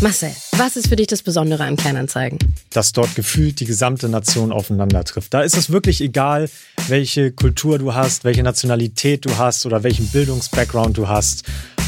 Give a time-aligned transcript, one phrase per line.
[0.00, 2.38] Marcel, was ist für dich das Besondere an Kleinanzeigen?
[2.70, 5.34] Dass dort gefühlt die gesamte Nation aufeinander trifft.
[5.34, 6.48] Da ist es wirklich egal,
[6.86, 11.42] welche Kultur du hast, welche Nationalität du hast oder welchen Bildungsbackground du hast.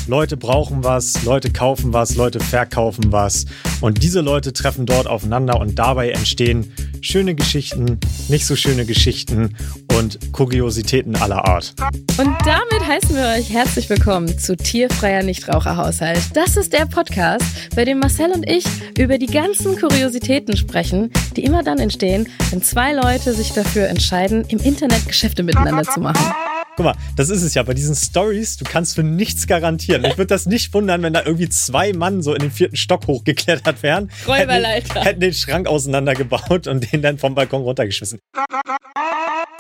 [0.07, 3.47] Leute brauchen was, Leute kaufen was, Leute verkaufen was.
[3.81, 9.57] Und diese Leute treffen dort aufeinander und dabei entstehen schöne Geschichten, nicht so schöne Geschichten
[9.97, 11.75] und Kuriositäten aller Art.
[12.19, 16.21] Und damit heißen wir euch herzlich willkommen zu Tierfreier Nichtraucherhaushalt.
[16.35, 17.45] Das ist der Podcast,
[17.75, 18.65] bei dem Marcel und ich
[18.99, 24.45] über die ganzen Kuriositäten sprechen, die immer dann entstehen, wenn zwei Leute sich dafür entscheiden,
[24.49, 26.35] im Internet Geschäfte miteinander zu machen.
[26.81, 30.03] Guck mal, das ist es ja bei diesen Stories, du kannst für nichts garantieren.
[30.07, 33.07] Ich würde das nicht wundern, wenn da irgendwie zwei Mann so in den vierten Stock
[33.07, 34.11] hochgeklettert wären.
[34.27, 34.95] Räuberleiter.
[34.95, 38.19] Hätten, hätten den Schrank auseinandergebaut und den dann vom Balkon runtergeschmissen.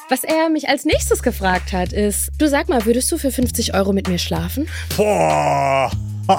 [0.08, 3.74] Was er mich als nächstes gefragt hat, ist: Du sag mal, würdest du für 50
[3.74, 4.66] Euro mit mir schlafen?
[4.96, 5.90] Boah!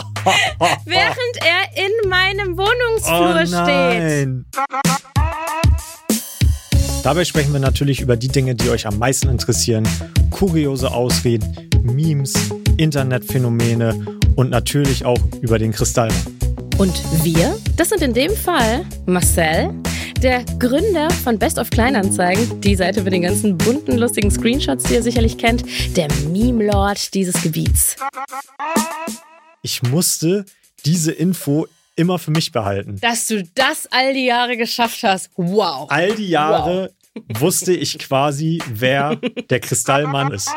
[0.86, 5.21] Während er in meinem Wohnungsflur oh steht.
[7.04, 9.88] Dabei sprechen wir natürlich über die Dinge, die euch am meisten interessieren.
[10.30, 12.34] Kuriose Ausreden, Memes,
[12.78, 16.38] Internetphänomene und natürlich auch über den Kristallmann.
[16.78, 19.74] Und wir, das sind in dem Fall Marcel,
[20.22, 24.94] der Gründer von Best of Kleinanzeigen, die Seite mit den ganzen bunten, lustigen Screenshots, die
[24.94, 25.64] ihr sicherlich kennt,
[25.98, 27.96] der Meme-Lord dieses Gebiets.
[29.64, 30.46] Ich musste
[30.86, 31.66] diese Info
[32.02, 32.98] immer für mich behalten.
[33.00, 35.90] Dass du das all die Jahre geschafft hast, wow.
[35.90, 36.92] All die Jahre
[37.40, 40.50] wusste ich quasi, wer der Kristallmann ist.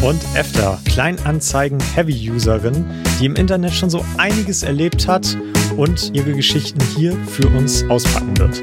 [0.00, 2.86] Und Efter, Kleinanzeigen-Heavy-Userin,
[3.20, 5.36] die im Internet schon so einiges erlebt hat
[5.76, 8.62] und ihre Geschichten hier für uns auspacken wird.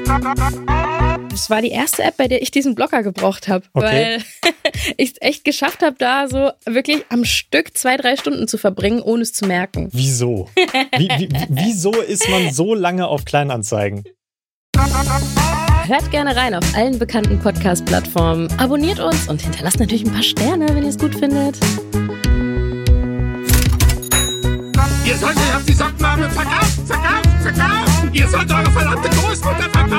[1.38, 4.18] Das war die erste App, bei der ich diesen Blocker gebraucht habe, Okay.
[4.42, 4.52] weil
[4.96, 9.00] ich es echt geschafft habe, da so wirklich am Stück zwei, drei Stunden zu verbringen,
[9.00, 9.88] ohne es zu merken.
[9.92, 10.50] Wieso?
[10.96, 14.02] Wie, wie, wieso ist man so lange auf Kleinanzeigen?
[15.86, 20.66] Hört gerne rein auf allen bekannten Podcast-Plattformen, abonniert uns und hinterlasst natürlich ein paar Sterne,
[20.74, 21.56] wenn ihr es gut findet.
[25.06, 28.10] Ihr sollt euch auf die Sockenmarmel verkaufen, verkaufen, verkaufen.
[28.12, 29.97] Ihr sollt eure verdammte Großmutter verkaufen.